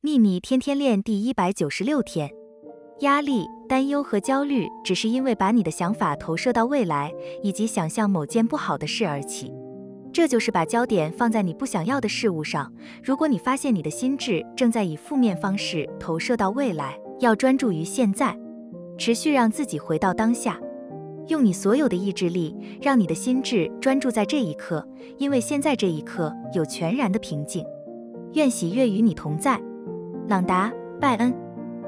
[0.00, 2.30] 秘密天天练第一百九十六天，
[3.00, 9.52] 压力、担忧和焦虑只是因为把你的想法投射到未来，以及想象某件不好的事而起。
[10.12, 12.72] 这就是把焦点放在你不想要的事物上。
[13.02, 18.38] 如果你发现你的心智正在以负面方式投射到未来，要专注于现在，
[18.96, 20.60] 持续让自己回到当下，
[21.26, 24.88] 用你所有的意志力，让你的心智专注在这一刻，
[25.18, 27.66] 因为现在这一刻有全然的平静。
[28.34, 29.60] 愿喜悦与你同在。
[30.28, 30.70] 朗达·
[31.00, 31.47] 拜恩。